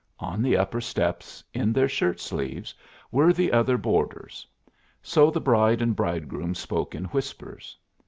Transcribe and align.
On 0.17 0.41
the 0.41 0.57
upper 0.57 0.81
steps, 0.81 1.43
in 1.53 1.73
their 1.73 1.87
shirt 1.87 2.19
sleeves, 2.19 2.73
were 3.11 3.31
the 3.31 3.51
other 3.51 3.77
boarders; 3.77 4.47
so 5.03 5.29
the 5.29 5.39
bride 5.39 5.79
and 5.79 5.95
bridegroom 5.95 6.55
spoke 6.55 6.95
in 6.95 7.05
whispers. 7.05 7.77